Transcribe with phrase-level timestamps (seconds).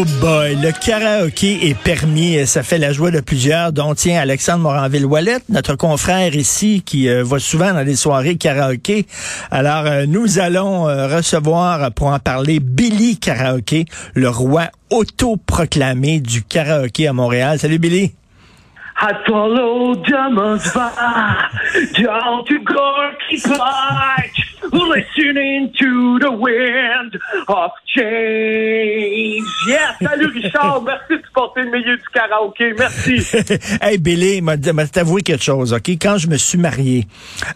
[0.00, 2.46] Oh boy, le karaoké est permis.
[2.46, 7.24] Ça fait la joie de plusieurs, dont tient Alexandre Moranville-Wallet, notre confrère ici qui euh,
[7.24, 9.08] va souvent dans les soirées karaoké.
[9.50, 16.44] Alors, euh, nous allons euh, recevoir pour en parler Billy Karaoké, le roi autoproclamé du
[16.44, 17.58] karaoké à Montréal.
[17.58, 18.12] Salut Billy.
[19.00, 20.90] I follow Demons by
[22.02, 24.30] down to Gorky Park,
[24.72, 27.16] listening to the wind
[27.46, 29.46] of change.
[29.68, 33.24] Yes, salut Richard, merci de porter le milieu du karaoké, merci.
[33.80, 35.90] hey Billy, m'a t'avouer quelque chose, ok?
[35.90, 37.06] Quand je me suis marié,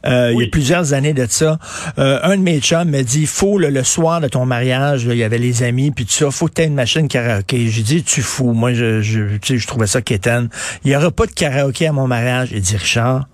[0.06, 1.59] euh, il y a plusieurs années de ça,
[1.98, 5.24] euh, un de mes chums m'a dit, faut le, soir de ton mariage, il y
[5.24, 7.66] avait les amis, puis tout ça, faut que tu aies une machine karaoké.
[7.66, 10.48] J'ai dit, tu fous, moi je, je, je trouvais ça quétaine.
[10.84, 12.50] Il y aura pas de karaoké à mon mariage.
[12.52, 13.27] Il dit, Richard,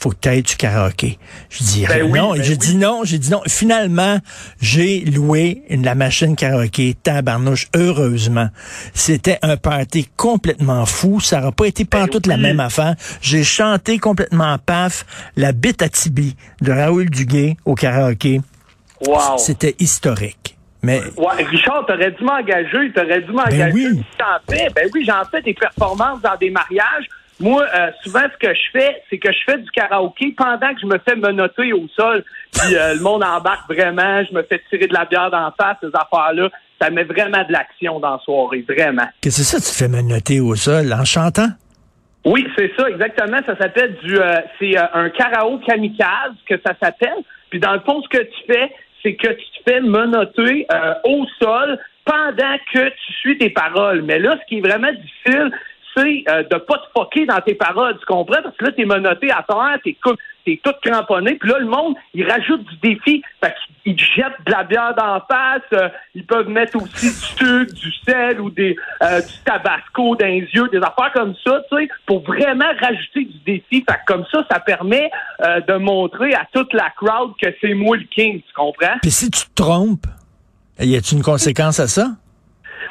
[0.00, 1.18] faut que du karaoké.
[1.50, 2.58] Je dis Ben oui, non, ben j'ai oui.
[2.58, 3.42] dit non, j'ai dit non.
[3.46, 4.18] Finalement,
[4.60, 8.48] j'ai loué une, la machine karaoké, tabarnouche, heureusement.
[8.94, 11.20] C'était un party complètement fou.
[11.20, 12.42] Ça n'aurait pas été pantoute la oui.
[12.42, 12.94] même affaire.
[13.20, 15.04] J'ai chanté complètement paf
[15.36, 18.40] la bite à Tibi de Raoul Duguay au karaoké.
[19.06, 19.36] Wow.
[19.36, 20.56] C'était historique.
[20.82, 23.64] Mais Ouais, Richard, t'aurais dû m'engager, t'aurais dû m'engager.
[23.64, 24.02] Ben oui.
[24.18, 27.06] J'en fais, ben oui, j'en fais des performances dans des mariages.
[27.40, 30.80] Moi, euh, souvent, ce que je fais, c'est que je fais du karaoké pendant que
[30.82, 32.22] je me fais menotter au sol.
[32.52, 35.78] Puis euh, le monde embarque vraiment, je me fais tirer de la bière d'en face,
[35.80, 36.50] ces affaires-là.
[36.80, 39.08] Ça met vraiment de l'action dans la soirée, vraiment.
[39.22, 41.48] qu'est-ce que c'est ça, tu fais me noter au sol en chantant?
[42.26, 43.38] Oui, c'est ça, exactement.
[43.46, 47.24] Ça s'appelle du, euh, c'est euh, un karaoke kamikaze que ça s'appelle.
[47.48, 48.70] Puis dans le fond, ce que tu fais,
[49.02, 50.66] c'est que tu te fais menotter
[51.04, 54.02] au sol pendant que tu suis tes paroles.
[54.02, 55.50] Mais là, ce qui est vraiment difficile,
[55.94, 58.42] c'est euh, de pas te foquer dans tes paroles, tu comprends?
[58.42, 59.96] Parce que là, t'es menotté à terre, t'es
[60.44, 63.22] t'es tout cramponné, puis là, le monde, il rajoute du défi.
[63.42, 67.12] Fait qu'ils te jettent de la bière d'en face, euh, ils peuvent mettre aussi du
[67.12, 71.76] sucre, du sel ou euh, du tabasco dans les yeux, des affaires comme ça, tu
[71.76, 73.84] sais, pour vraiment rajouter du défi.
[73.88, 75.10] Fait que comme ça, ça permet
[75.42, 78.98] euh, de montrer à toute la crowd que c'est moi le king, tu comprends?
[79.02, 80.06] Puis si tu te trompes,
[80.78, 82.08] y a-t-il une conséquence à ça?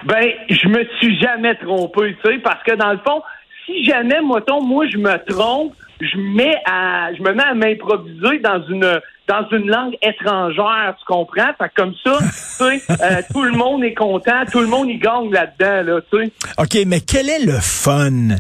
[0.06, 3.22] Ben, je me suis jamais trompé, tu sais, parce que dans le fond,
[3.66, 8.40] si jamais, mettons, moi, je me trompe, je mets à, je me mets à m'improviser
[8.40, 11.52] dans une, dans une langue étrangère, tu comprends?
[11.58, 14.90] Fait que comme ça, tu sais, euh, tout le monde est content, tout le monde
[14.90, 16.31] y gagne là-dedans, là, tu sais.
[16.58, 18.38] OK, mais quel est le fun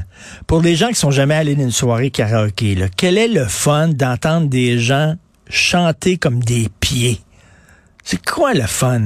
[0.47, 2.75] pour les gens qui sont jamais allés dans une soirée karaoké?
[2.75, 5.15] Là, quel est le fun d'entendre des gens
[5.49, 7.17] chanter comme des pieds?
[8.03, 9.01] C'est quoi le fun?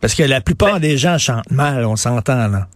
[0.00, 2.66] Parce que la plupart des gens chantent mal, on s'entend là.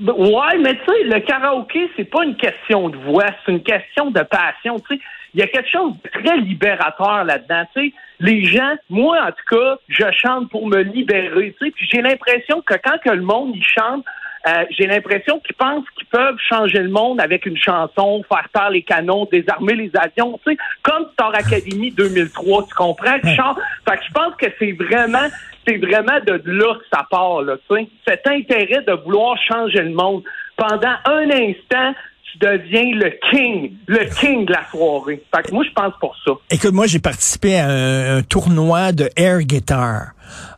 [0.00, 3.62] Ben, Ouais, mais tu sais, le karaoké, c'est pas une question de voix, c'est une
[3.62, 4.80] question de passion.
[4.88, 5.00] Tu sais,
[5.34, 7.64] il y a quelque chose de très libérateur là-dedans.
[7.74, 11.54] Tu sais, les gens, moi en tout cas, je chante pour me libérer.
[11.58, 14.04] Tu sais, puis j'ai l'impression que quand que le monde il chante,
[14.46, 18.70] euh, j'ai l'impression qu'ils pensent qu'ils peuvent changer le monde avec une chanson, faire taire
[18.70, 23.16] les canons, désarmer les avions, tu sais, comme Star Academy 2003, tu comprends?
[23.36, 23.58] Chantent.
[23.88, 25.28] Fait que je pense que c'est vraiment,
[25.66, 27.88] c'est vraiment de là que ça part, là, tu sais.
[28.06, 30.22] Cet intérêt de vouloir changer le monde.
[30.56, 31.94] Pendant un instant,
[32.32, 35.22] tu deviens le king, le king de la soirée.
[35.34, 36.32] Fait que moi, je pense pour ça.
[36.50, 40.08] Écoute, moi, j'ai participé à un, un tournoi de air guitar.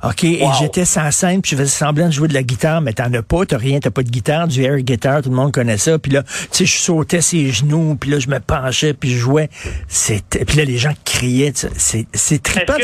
[0.04, 0.24] OK?
[0.24, 3.12] Et j'étais sans scène, puis je faisais semblant de jouer de la guitare, mais t'en
[3.12, 5.76] as pas, t'as rien, t'as pas de guitare, du air guitar, tout le monde connaît
[5.76, 5.98] ça.
[5.98, 9.18] Puis là, tu sais, je sautais ses genoux, puis là, je me penchais, puis je
[9.18, 9.50] jouais.
[9.88, 11.52] C'était, puis là, les gens criaient.
[11.54, 12.74] C'est, c'est trippant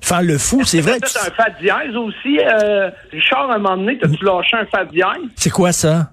[0.00, 0.98] faire le fou, c'est vrai.
[1.00, 4.66] Tu- fait un fa dièse aussi, euh, Richard, à un moment donné, t'as-tu lâché un
[4.66, 5.28] fa dièse?
[5.36, 6.10] C'est quoi ça?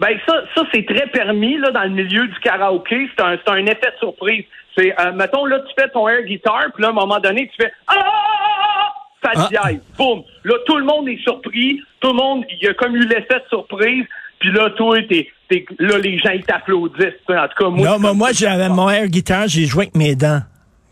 [0.00, 3.08] Ben ça, ça c'est très permis là dans le milieu du karaoké.
[3.16, 4.44] C'est un, c'est un effet de surprise.
[4.76, 7.48] C'est, euh, mettons là, tu fais ton air guitar, puis là, à un moment donné,
[7.48, 9.48] tu fais ah, ah, ah, ah, fa Ah.
[9.70, 10.22] dièse, boum.
[10.44, 11.80] Là, tout le monde est surpris.
[12.00, 14.04] Tout le monde, il y a comme eu l'effet de surprise.
[14.38, 17.14] Puis là, toi, t'es, t'es- là, les gens ils t'applaudissent.
[17.28, 19.96] En tout cas, moi, non, c'est moi, ça j'avais mon air guitar, j'ai joué avec
[19.96, 20.42] mes dents,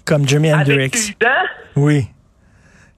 [0.04, 0.90] comme Jimi Avec Hendrix.
[0.90, 1.46] tes dents?
[1.76, 2.06] Oui.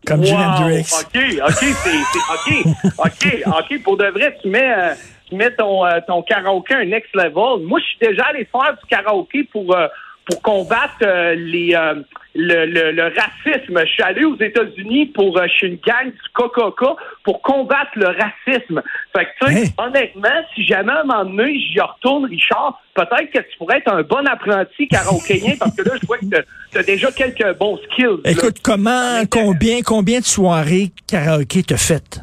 [0.07, 0.91] Comme Jimi Wow, Hendrix.
[1.03, 3.83] OK, OK, c'est, c'est- OK, OK, OK.
[3.83, 4.95] Pour de vrai, tu mets, euh,
[5.29, 7.67] tu mets ton, euh, ton karaoké un next level.
[7.67, 9.87] Moi, je suis déjà allé faire du karaoké pour, euh,
[10.31, 11.95] pour combattre euh, les, euh,
[12.35, 13.81] le, le, le racisme.
[13.81, 18.09] Je suis allé aux États-Unis pour euh, chez une gang du Coca-Cola pour combattre le
[18.09, 18.83] racisme.
[19.17, 19.69] Fait que, tu sais, Hey.
[19.79, 23.93] honnêtement, si jamais à un moment donné, j'y retourne, Richard, peut-être que tu pourrais être
[23.93, 26.27] un bon apprenti karaokéen parce que là, je vois que
[26.73, 28.21] tu as déjà quelques bons skills.
[28.25, 28.31] là.
[28.31, 32.21] Écoute, comment, combien, combien de soirées karaoké t'as faites,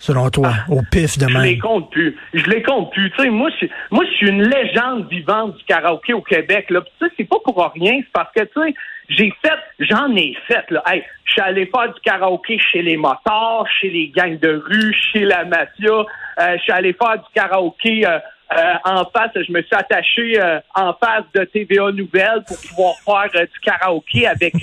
[0.00, 1.58] selon toi, au pif de Je les même?
[1.60, 2.16] compte plus.
[2.34, 3.10] Je les compte plus.
[3.12, 6.68] Tu sais, moi, je, moi, je suis une légende vivante du karaoké au Québec.
[6.70, 6.80] Là.
[6.80, 8.00] Puis, Tu sais, c'est pas pour rien.
[8.00, 8.74] C'est parce que, tu sais,
[9.10, 10.82] J'ai fait, j'en ai fait, là.
[10.86, 14.94] Hey, je suis allé faire du karaoké chez les motards, chez les gangs de rue,
[15.12, 15.90] chez la mafia.
[15.92, 18.18] Euh, je suis allé faire du karaoké euh,
[18.56, 19.30] euh, en face.
[19.34, 20.40] Je me suis attaché
[20.74, 24.54] en face de TVA Nouvelles pour pouvoir faire du karaoké avec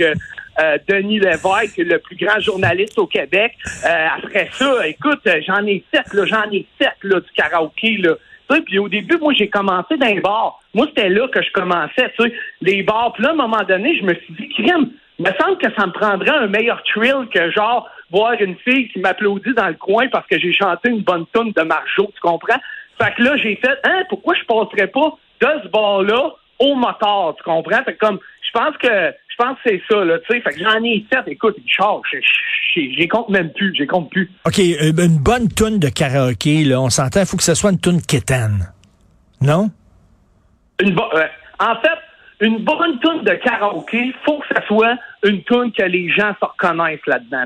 [0.88, 3.54] Denis Lévesque, le plus grand journaliste au Québec.
[3.84, 8.16] après ça, écoute, j'en ai fait, là, j'en ai fait là, du karaoké, là.
[8.66, 10.60] Puis au début, moi, j'ai commencé dans les bars.
[10.74, 13.14] Moi, c'était là que je commençais, tu sais, les bars.
[13.14, 15.86] Puis là, à un moment donné, je me suis dit, crime, me semble que ça
[15.86, 20.08] me prendrait un meilleur thrill que genre voir une fille qui m'applaudit dans le coin
[20.10, 22.60] parce que j'ai chanté une bonne tonne de Marjo, tu comprends?
[23.02, 27.36] Fait que là, j'ai fait, hein, pourquoi je passerais pas de ce bar-là au moteur,
[27.38, 27.84] tu comprends?
[27.84, 30.42] Fait que comme, je pense que, pense que c'est ça, là, tu sais.
[30.42, 32.02] Fait que j'en ai sept, écoute, Charles,
[32.76, 34.30] j'ai compte même plus, j'ai compte plus.
[34.46, 37.72] OK, euh, une bonne toune de karaoké, là, on s'entend, il faut que ce soit
[37.72, 38.72] une toune quétaine.
[39.42, 39.70] Non?
[40.80, 40.96] Une
[41.60, 42.00] en fait,
[42.40, 46.46] une bonne toune de karaoké, faut que ça soit une toune que les gens se
[46.46, 47.46] reconnaissent là-dedans.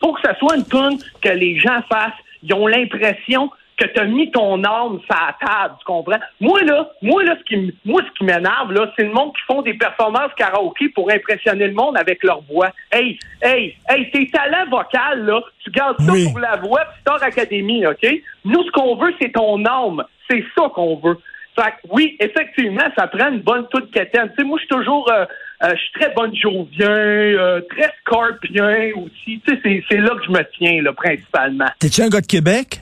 [0.00, 2.12] Faut que ça soit une toune que les gens fassent.
[2.42, 6.18] Ils ont l'impression que tu as mis ton âme sur la table, tu comprends?
[6.40, 9.42] Moi, là, moi, là, ce qui, moi, ce qui m'énerve, là, c'est le monde qui
[9.46, 12.70] font des performances karaoké pour impressionner le monde avec leur voix.
[12.90, 17.86] Hey, hey, hey, tes talents vocaux, là, tu gardes ça pour la voix Star Academy,
[17.86, 18.06] OK?
[18.44, 20.02] Nous, ce qu'on veut, c'est ton âme.
[20.28, 21.18] C'est ça qu'on veut.
[21.56, 24.28] Fait oui, effectivement, ça prend une bonne toute quétaine.
[24.30, 25.24] Tu sais, moi, je suis toujours, euh,
[25.64, 29.40] euh, je suis très bonne jovien, euh, très scorpien aussi.
[29.46, 31.66] Tu sais, c'est là que je me tiens, là, principalement.
[31.80, 32.80] T'es-tu un gars de Québec?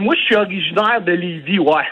[0.00, 1.84] Moi, je suis originaire de Lévis, ouais.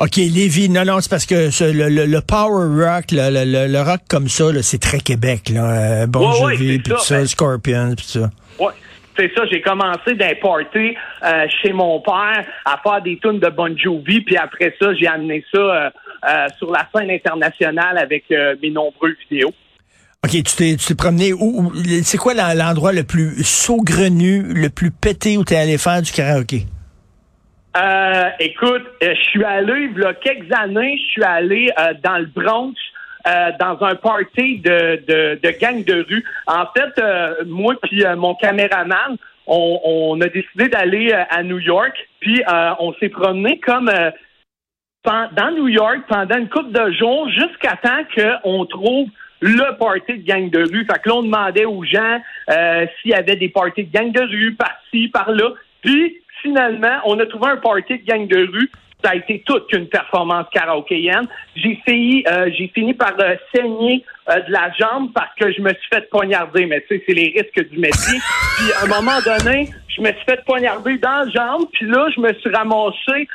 [0.00, 4.80] OK, Lévis, non, non, c'est parce que le, power rock, le, rock comme ça, c'est
[4.80, 6.06] très Québec, là.
[6.06, 8.30] bon Jovi, puis ça, ben Scorpion, puis ça.
[8.58, 8.72] Ouais,
[9.20, 13.76] c'est ça, j'ai commencé d'importer euh, chez mon père à faire des tunes de Bon
[13.76, 15.90] Jovi, puis après ça, j'ai amené ça euh,
[16.26, 19.52] euh, sur la scène internationale avec mes nombreux vidéos.
[20.24, 21.72] OK, tu t'es, tu t'es promené où?
[22.04, 26.10] c'est quoi l'endroit le plus saugrenu, le plus pété où tu es allé faire du
[26.10, 26.64] karaoké?
[28.40, 31.70] Écoute, je suis allé, il quelques années, je suis allé
[32.02, 32.74] dans le Bronx
[33.26, 36.24] euh, dans un party de, de, de, gang de rue.
[36.46, 41.58] En fait, euh, moi puis euh, mon caméraman, on, on a décidé d'aller à New
[41.58, 42.42] York, puis
[42.78, 43.90] on s'est promené comme
[45.04, 48.04] dans New York pendant une couple de jours jusqu'à temps
[48.42, 49.08] qu'on trouve
[49.40, 50.86] le party de gang de rue.
[50.86, 54.22] Fait que là, on demandait aux gens s'il y avait des parties de gang de
[54.22, 55.50] rue par-ci, par-là.
[55.82, 58.70] Puis, finalement, on a trouvé un party de gang de rue
[59.02, 61.26] ça a été toute qu'une performance karaokéenne.
[61.56, 65.60] J'ai fini, euh, j'ai fini par euh, saigner euh, de la jambe parce que je
[65.60, 66.66] me suis fait poignarder.
[66.66, 68.18] Mais tu sais, c'est les risques du métier.
[68.56, 71.66] Puis à un moment donné, je me suis fait poignarder dans la jambe.
[71.72, 73.28] Puis là, je me suis ramassé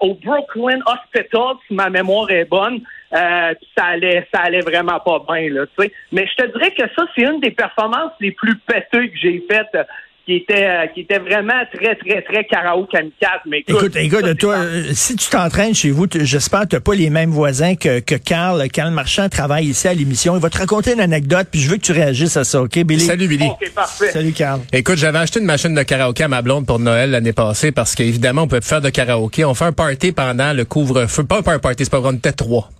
[0.00, 2.80] au Brooklyn Hospital, si ma mémoire est bonne.
[3.12, 5.64] ça allait, ça allait vraiment pas bien là.
[5.78, 5.92] Tu sais.
[6.10, 9.44] Mais je te dirais que ça, c'est une des performances les plus péteuses que j'ai
[9.48, 9.86] faites
[10.30, 13.96] qui était euh, qui était vraiment très très très karaoke kamikaze mais écoute.
[13.96, 17.30] Écoute, toi euh, si tu t'entraînes chez vous j'espère que tu n'as pas les mêmes
[17.30, 18.68] voisins que que Carl.
[18.68, 20.36] Carl Marchand travaille ici à l'émission.
[20.36, 22.78] Il va te raconter une anecdote puis je veux que tu réagisses à ça OK
[22.78, 23.00] Billy?
[23.00, 23.46] Salut Billy.
[23.46, 24.12] OK parfait.
[24.12, 24.60] Salut Carl.
[24.72, 27.96] Écoute j'avais acheté une machine de karaoké à ma blonde pour Noël l'année passée parce
[27.96, 29.44] qu'évidemment on peut faire de karaoké.
[29.44, 31.24] On fait un party pendant le couvre-feu.
[31.24, 32.70] Pas un party c'est pas vrai on était trois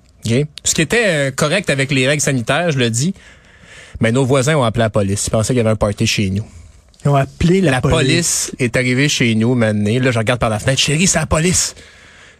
[0.65, 3.15] ce qui était euh, correct avec les règles sanitaires je le dis
[4.01, 5.27] mais nos voisins ont appelé la police.
[5.27, 6.45] Ils pensaient qu'il y avait un party chez nous
[7.05, 8.53] ils ont appelé la, la police.
[8.59, 9.99] est arrivée chez nous maintenant.
[10.01, 10.81] Là, je regarde par la fenêtre.
[10.81, 11.75] Chérie, c'est la police.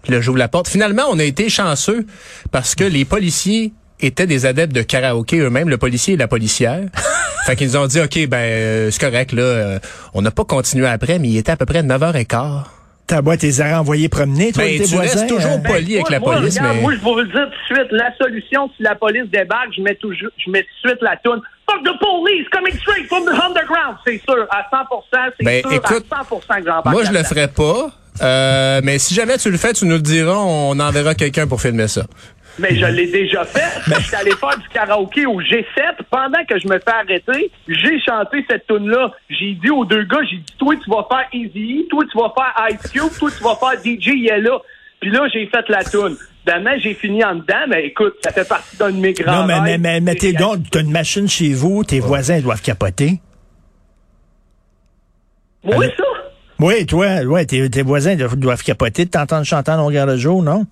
[0.03, 0.69] Puis là, j'ouvre la porte.
[0.69, 2.07] Finalement, on a été chanceux
[2.51, 6.83] parce que les policiers étaient des adeptes de karaoké eux-mêmes, le policier et la policière.
[7.47, 9.43] fait qu'ils nous ont dit, OK, ben, euh, c'est correct, là.
[9.43, 9.79] Euh,
[10.15, 12.65] on n'a pas continué après, mais il était à peu près 9h15
[13.11, 15.63] ta boîte les a renvoyés promener, toi, ben, tes tu restes toujours hein?
[15.67, 16.81] poli avec la police, mais...
[16.81, 19.71] Moi, je vais vous le dire tout de suite, la solution, si la police débarque,
[19.77, 23.07] je mets, toujours, je mets tout de suite la toune Fuck the police coming straight
[23.07, 23.97] from the underground.
[24.05, 24.77] C'est sûr, à 100
[25.39, 26.87] c'est ben, sûr, écoute, à 100 que j'embarque.
[26.87, 27.91] Moi, je le ferai pas.
[28.23, 31.61] Euh, mais si jamais tu le fais, tu nous le diras, on enverra quelqu'un pour
[31.61, 32.03] filmer ça.
[32.59, 33.81] Mais je l'ai déjà fait.
[33.87, 35.65] je suis allé faire du karaoké au G7.
[36.11, 39.13] Pendant que je me fais arrêter, j'ai chanté cette tune-là.
[39.29, 42.33] J'ai dit aux deux gars, j'ai dit, toi, tu vas faire Easy, toi, tu vas
[42.37, 44.59] faire Ice Cube, toi, tu vas faire DJ Yella.
[45.01, 46.17] Puis là, j'ai fait la tune.
[46.47, 49.47] Demain, j'ai fini en dedans, mais écoute, ça fait partie d'un de mes grands Non,
[49.47, 53.21] mais, mais, mais, mais t'es donc, t'as une machine chez vous, tes voisins doivent capoter.
[55.65, 56.05] Oui, ça.
[56.59, 60.43] Oui, toi, ouais, tes, tes voisins doivent, capoter de t'entendre chanter en longueur de jour,
[60.43, 60.67] non?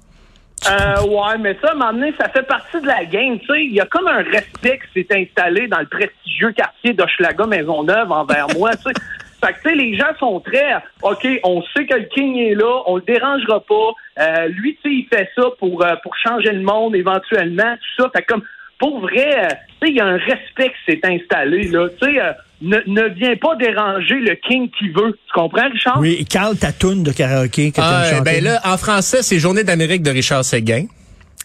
[0.66, 3.64] Euh, ouais, mais ça, m'amener, ça fait partie de la game, tu sais.
[3.64, 8.10] Il y a comme un respect qui s'est installé dans le prestigieux quartier d'Hochelaga Maisonneuve
[8.10, 8.92] envers moi, tu sais.
[9.40, 12.56] Fait que, tu sais, les gens sont très, OK, on sait que le King est
[12.56, 13.92] là, on le dérangera pas.
[14.18, 18.02] Euh, lui, tu sais, il fait ça pour, euh, pour changer le monde éventuellement, tout
[18.02, 18.10] ça.
[18.16, 18.42] Fait comme,
[18.78, 19.48] pour vrai, euh,
[19.80, 21.88] tu sais, il y a un respect qui s'est installé, là.
[22.00, 22.32] Tu sais, euh,
[22.62, 25.12] ne, ne viens pas déranger le king qui veut.
[25.26, 25.98] Tu comprends, Richard?
[26.00, 28.22] Oui, Carl, ta toune de karaoké que Ah, chanter.
[28.24, 30.86] ben là, en français, c'est Journée d'Amérique de Richard Seguin.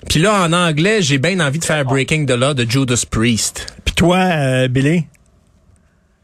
[0.09, 3.75] Puis là, en anglais, j'ai bien envie de faire Breaking the Law de Judas Priest.
[3.85, 5.05] Puis toi, euh, Billy?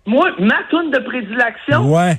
[0.06, 2.18] Moi, ma tune de prédilection, Ouais.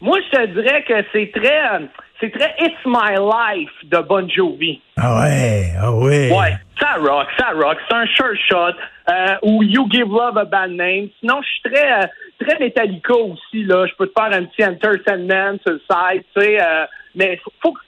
[0.00, 1.86] moi, je te dirais que c'est très, euh,
[2.20, 4.80] c'est très It's My Life de Bon Jovi.
[4.96, 6.30] Ah ouais, ah ouais.
[6.30, 7.78] Ouais, ça rock, ça rock.
[7.88, 8.74] C'est un sure shot.
[9.08, 11.08] Euh, ou You Give Love a Bad Name.
[11.20, 12.06] Sinon, je suis très, euh,
[12.40, 13.86] très Metallica aussi, là.
[13.86, 16.60] Je peux te faire un petit Enter Sandman sur le side, tu sais.
[16.62, 16.84] euh,
[17.14, 17.80] mais faut, faut que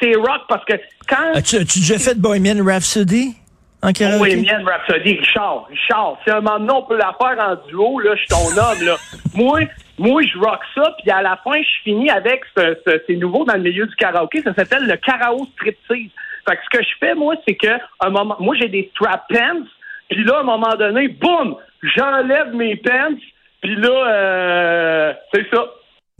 [0.00, 0.74] c'est rock parce que
[1.08, 1.32] quand...
[1.34, 3.34] As-tu as-tu déjà fait Bohemian Rhapsody
[3.82, 4.18] en karaoké?
[4.36, 8.00] Bohemian Rhapsody, Richard, Richard, si à un moment donné, on peut la faire en duo,
[8.00, 8.96] là, je suis ton homme, là.
[9.34, 9.60] Moi,
[9.98, 13.44] moi, je rock ça, puis à la fin, je finis avec ce, ce- c'est nouveau
[13.44, 16.10] dans le milieu du karaoké, ça s'appelle le karaoke striptease.
[16.48, 17.68] Fait que ce que je fais, moi, c'est que,
[18.00, 19.64] un moment, moi, j'ai des strap pants,
[20.08, 21.56] puis là, à un moment donné, boum,
[21.96, 23.14] j'enlève mes pants,
[23.62, 25.64] puis là, euh, c'est ça.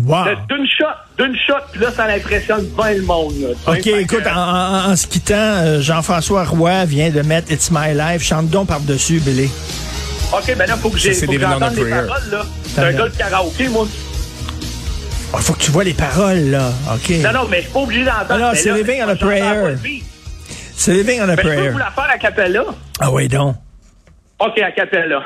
[0.05, 0.25] Wow.
[0.51, 0.85] D'une shot,
[1.19, 3.49] d'une shot, puis là, ça impressionne bien le monde, là.
[3.69, 7.51] OK, Fait que, écoute, en, en- en se quittant, euh, Jean-François Roy vient de mettre
[7.51, 8.23] It's My Life.
[8.23, 9.49] Chante donc par-dessus, Billy.
[10.33, 12.07] OK, ben là, faut que j'entende les Prayer.
[12.07, 12.43] paroles, là.
[12.65, 13.87] C'est un gars de karaoké, moi.
[15.35, 16.71] Il faut que tu vois les paroles, là.
[16.95, 17.11] OK.
[17.23, 18.27] Non, non, mais je suis pas obligé d'entendre.
[18.31, 19.77] Ah non, mais c'est Living on a Prayer.
[20.79, 21.71] C'est Living on a Ben, je peux Prayer.
[21.71, 22.63] vous la faire à Capella.
[23.01, 23.57] Ah oui, donc.
[24.39, 25.23] OK, à Capella.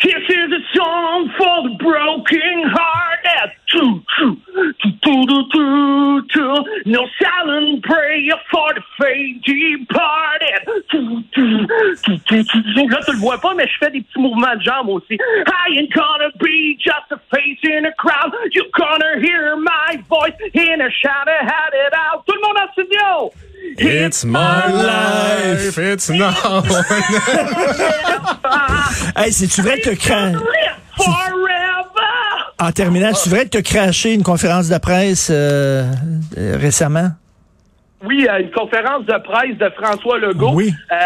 [0.00, 3.50] This is a song for the broken hearted.
[3.66, 4.36] Choo, choo,
[4.80, 6.64] choo, choo, choo, choo, choo.
[6.86, 10.62] No silent prayer for the faint departed.
[10.90, 11.66] Choo, choo,
[12.06, 12.88] choo, choo, choo, choo.
[12.88, 15.14] Là, tu le vois pas, mais je fais des petits mouvements de jambes aussi.
[15.14, 18.32] I ain't gonna be just a face in a crowd.
[18.52, 22.24] You're gonna hear my voice in a shout had it out.
[22.24, 23.32] Tout le monde en studio.
[23.78, 26.62] It's my life, it's now.
[29.16, 30.48] Hey, c'est-tu vrai que Forever!
[32.60, 35.84] En terminant, c'est vrai que t'as craché une conférence de presse euh,
[36.36, 37.10] euh, récemment?
[38.04, 40.52] Oui, euh, une conférence de presse de François Legault.
[40.54, 40.72] Oui.
[40.92, 40.96] Euh,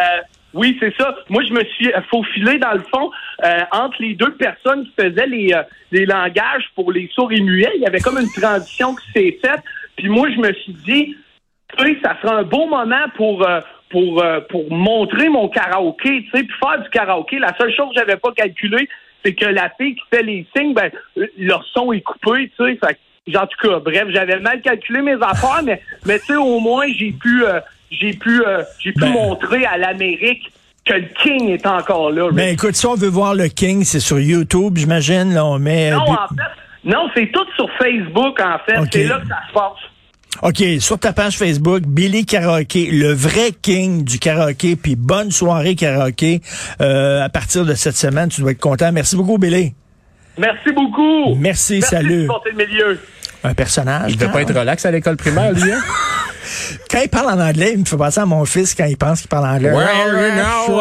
[0.54, 1.14] oui, c'est ça.
[1.30, 3.10] Moi, je me suis faufilé dans le fond
[3.44, 7.40] euh, entre les deux personnes qui faisaient les, euh, les langages pour les sourds et
[7.40, 7.72] muets.
[7.76, 9.60] Il y avait comme une transition qui s'est faite.
[9.96, 11.16] Puis moi, je me suis dit,
[11.78, 13.60] tu sais, ça sera un beau moment pour euh,
[13.90, 17.38] pour euh, pour montrer mon karaoké, tu sais, puis faire du karaoké.
[17.38, 18.88] La seule chose que j'avais pas calculé,
[19.24, 22.64] c'est que la fille qui fait les signes, ben euh, leur son est coupé, tu
[22.78, 23.36] sais.
[23.36, 26.86] En tout cas, bref, j'avais mal calculé mes affaires, mais mais tu sais, au moins
[26.98, 27.60] j'ai pu euh,
[27.90, 29.12] j'ai pu euh, j'ai pu Ben.
[29.12, 30.50] montrer à l'Amérique
[30.84, 32.30] que le King est encore là.
[32.32, 35.32] Ben écoute, si on veut voir le King, c'est sur YouTube, j'imagine.
[35.32, 35.90] Là, on met.
[35.92, 36.42] non, en fait,
[36.84, 38.80] non, c'est tout sur Facebook, en fait.
[38.90, 39.78] C'est là que ça se passe.
[40.40, 45.74] OK, sur ta page Facebook, Billy Karaoke, le vrai king du karaoké, puis bonne soirée
[45.74, 46.40] karaoké.
[46.80, 48.90] Euh, à partir de cette semaine, tu dois être content.
[48.92, 49.74] Merci beaucoup, Billy.
[50.38, 51.34] Merci beaucoup.
[51.36, 52.16] Merci, salut.
[52.16, 53.00] de supporter le milieu.
[53.44, 54.12] Un personnage.
[54.12, 55.80] Il quand pas être relax à l'école primaire, lui, hein?
[56.90, 59.20] Quand il parle en anglais, il me fait penser à mon fils quand il pense
[59.20, 59.70] qu'il parle anglais.
[59.70, 60.74] Well, you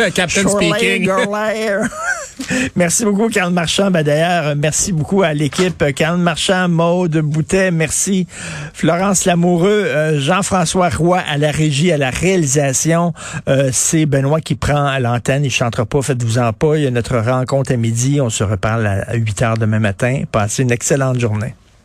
[0.00, 1.08] know, Captain speaking.
[2.76, 3.90] merci beaucoup, Carl Marchand.
[3.90, 5.84] Ben, D'ailleurs, merci beaucoup à l'équipe.
[5.94, 8.26] Carl Marchand, Maude Boutet, merci.
[8.74, 13.12] Florence Lamoureux, euh, Jean-François Roy à la régie, à la réalisation.
[13.48, 15.44] Euh, C'est Benoît qui prend à l'antenne.
[15.44, 16.76] Il chantera pas, faites-vous-en pas.
[16.76, 18.20] Il y a notre rencontre à midi.
[18.20, 20.22] On se reparle à 8 heures demain matin.
[20.30, 21.54] Passez une excellente journée.